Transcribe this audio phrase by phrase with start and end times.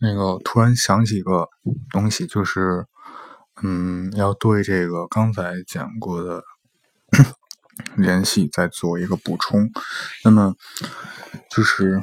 [0.00, 1.48] 那个突然想起个
[1.90, 2.86] 东西，就是
[3.62, 6.44] 嗯，要对这个刚才讲过的
[7.96, 9.70] 联系再做一个补充。
[10.24, 10.54] 那么
[11.50, 12.00] 就是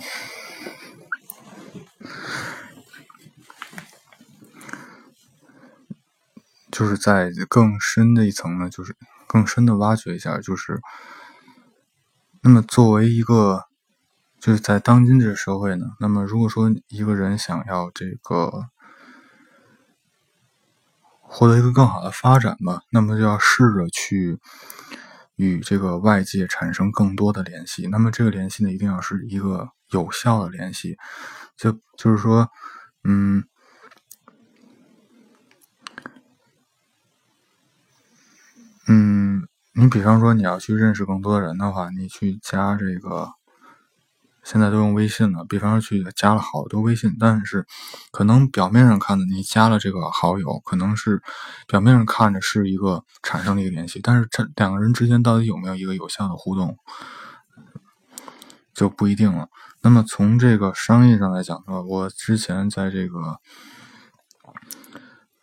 [6.71, 8.95] 就是在更深的一层呢，就是
[9.27, 10.81] 更深的挖掘一下，就是
[12.41, 13.63] 那么作为一个。
[14.45, 18.67] 就是在当今这个社会呢，那么如果说一个人想要这个
[21.19, 24.37] 获得一个更好的发展吧，那么就要试着去
[25.35, 27.87] 与这个外界产生更多的联系。
[27.87, 30.95] 那么这个联系呢，一定要是一个有效的联系。
[31.57, 32.47] 就就是说，
[33.03, 33.43] 嗯，
[38.87, 39.41] 嗯，
[39.73, 43.31] 你比方说你要去认识更多人的话，你去加这个。
[44.45, 47.65] 现在都用微信了，比方说去加了好多微信，但是
[48.11, 51.19] 可能表面上看的，你加了这个好友，可能是
[51.67, 56.77] 表面上看着是一个产生了一个联系，但是这两个人之间到底有没有一个有效的互动，
[58.75, 59.47] 就不一定了。
[59.81, 63.39] 那么从这个商业上来讲的话，我之前在这个，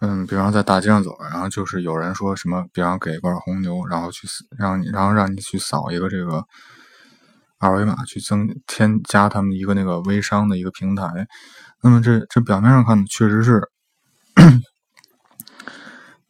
[0.00, 6.44] 嗯，比方在大街上走，然后就是有人说什么，比方给一罐红牛，然后去让你，然后让你去扫一个这个。
[7.62, 11.06] 二维码去增添加他们一个那个微商的一个平台，
[11.80, 13.62] 那么这这表面上看确实是，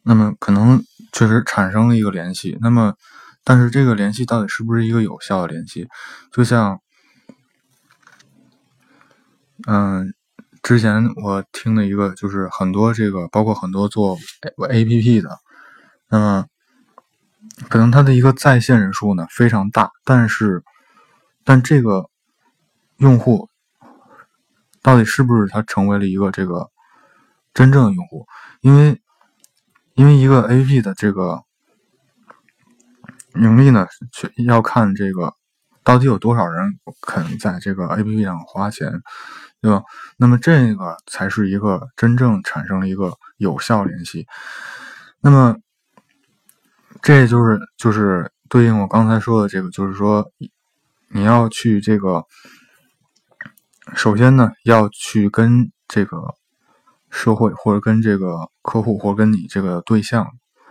[0.03, 2.93] 那么可能确实产生了一个联系，那么
[3.43, 5.87] 但是这个联系到底是不是一个有效的联系？
[6.31, 6.79] 就像，
[9.65, 10.13] 嗯，
[10.61, 14.19] 之前我听的一个就是很多这个包括很多做
[14.69, 15.39] A P P 的，
[16.11, 16.45] 那么
[17.69, 20.63] 可能它的一个在线人数呢非常大，但是。
[21.43, 22.09] 但这个
[22.97, 23.49] 用户
[24.81, 26.69] 到底是不是他成为了一个这个
[27.53, 28.25] 真正的用户？
[28.61, 29.01] 因为
[29.95, 31.43] 因为一个 A P P 的这个
[33.35, 35.33] 盈利呢，却要看这个
[35.83, 39.01] 到底有多少人肯在这个 A P P 上花钱，
[39.61, 39.83] 对吧？
[40.17, 44.27] 那么这个才是一个真正产生了一个有效联系。
[45.19, 45.57] 那么
[47.01, 50.31] 这就是就是对应我刚才说的这个，就是说。
[51.13, 52.25] 你要去这个，
[53.93, 56.17] 首先呢，要去跟这个
[57.11, 60.27] 社会或者跟这个客户或者跟你这个对象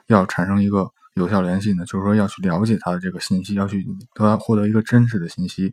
[0.09, 5.73] 要产生一个有效联系呢，就是说要去了解他的这个信息，要去得获得一个真实的信息，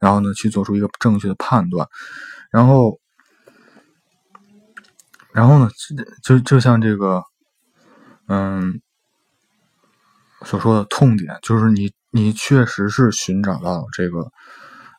[0.00, 1.86] 然后呢，去做出一个正确的判断，
[2.50, 2.98] 然后，
[5.32, 5.70] 然后呢，
[6.24, 7.22] 就就像这个，
[8.26, 8.80] 嗯，
[10.44, 11.90] 所说的痛点，就是你。
[12.12, 14.32] 你确实是寻找到这个，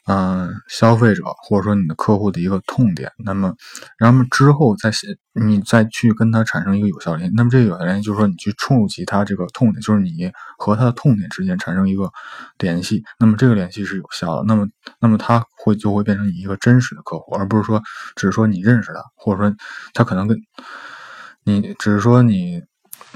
[0.07, 3.53] 嗯，消费者或者说你的客户的一个痛点，那么，
[3.97, 4.89] 然后之后再
[5.33, 12.09] 你再去跟他产生一个有效联系，那么这个有效联系就是说你去触及他这个痛点，就是你和他的痛点之间产生一个
[12.59, 14.65] 联系，那么这个联系是有效的，那么，
[15.01, 17.81] 那么他会就会变成你一个真实的客户，而不是说
[18.15, 19.53] 只是说你认识他，或者说
[19.93, 20.37] 他可能跟
[21.43, 22.61] 你只是说你，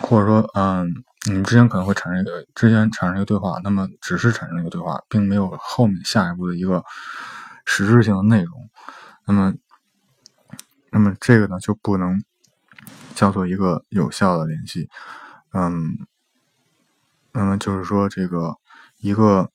[0.08, 1.04] 或者说嗯。
[1.28, 6.84] 你们之间可能会产生一个之间产生一个对话，那么只是产生一个对话，并没有后面下一步的一个
[7.66, 8.70] 实质性的内容。
[9.26, 9.52] 那么，
[10.92, 12.24] 那么这个呢就不能
[13.16, 14.88] 叫做一个有效的联系。
[15.52, 15.98] 嗯，
[17.32, 18.56] 那么就是说这个
[19.00, 19.50] 一个，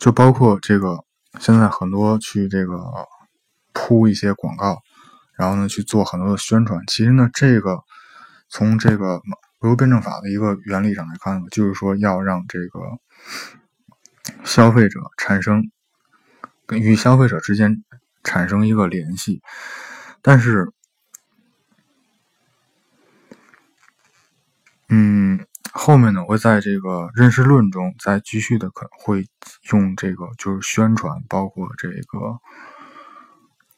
[0.00, 1.04] 就包括这个
[1.38, 2.76] 现在很多去这个
[3.72, 4.82] 铺一些广告，
[5.36, 6.80] 然后呢去做很多的宣传。
[6.86, 7.82] 其实呢这个。
[8.54, 9.22] 从这个
[9.60, 12.80] 唯物辩证法的一个原理上来看呢，就是说要让这个
[14.44, 15.70] 消费者产生
[16.66, 17.82] 跟与消费者之间
[18.22, 19.40] 产生一个联系，
[20.20, 20.70] 但是，
[24.90, 29.26] 嗯，后面呢我会在这个认识论中再继续的可会
[29.70, 32.38] 用这个就是宣传，包括这个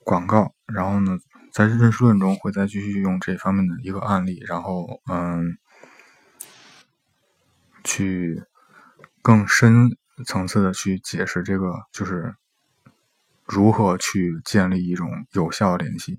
[0.03, 1.17] 广告，然后呢。
[1.55, 5.57] 在认识论中会再继续用这方面的一个案例，然后嗯，
[7.85, 8.43] 去
[9.23, 9.97] 更深
[10.27, 12.35] 层次的去解释这个，就是
[13.47, 16.19] 如何去建立一种有效联系。